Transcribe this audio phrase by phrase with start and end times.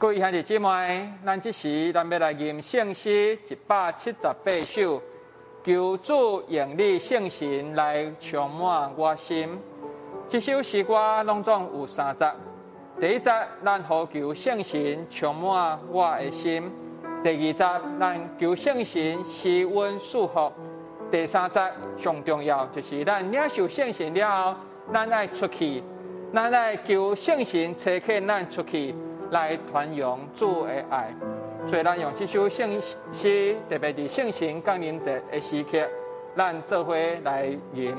[0.00, 4.98] 各位兄弟姐妹，咱这时咱要来吟圣诗一百七十八首，
[5.62, 9.58] 求主用你圣神来充满我心。
[10.26, 12.32] 这首诗歌拢总有三节，
[12.98, 13.30] 第一节
[13.62, 16.62] 咱呼求圣神充满我的心；
[17.22, 20.50] 第二节咱求圣神施温束福；
[21.10, 21.60] 第三节
[21.98, 24.60] 上重要就是咱领受圣神了后，
[24.94, 25.84] 咱爱出去，
[26.32, 28.94] 咱爱求圣神召开咱出去。
[29.30, 31.14] 来传扬主的爱，
[31.66, 32.80] 所以咱用这首圣
[33.12, 35.78] 诗，特别是圣神降临者的时刻，
[36.36, 37.94] 咱做伙来吟。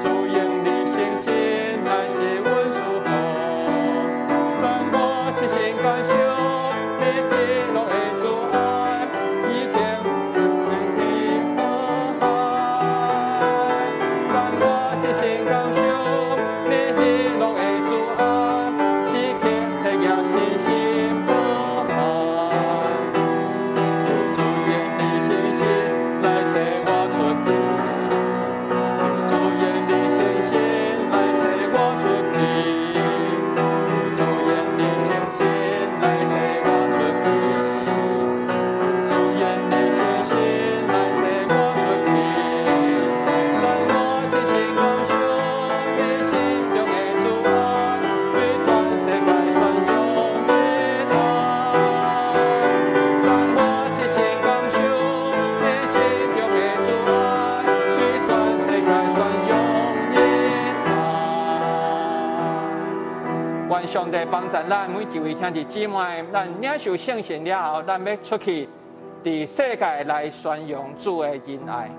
[0.00, 1.32] 竹影里行行
[1.84, 3.08] 那些文殊菩
[4.60, 6.25] 萨我清醒感谢
[63.86, 68.68] 上帝帮助咱每一位兄弟姊妹，咱领受圣贤了后，咱要出去，
[69.22, 71.90] 伫世界来宣扬主的仁爱。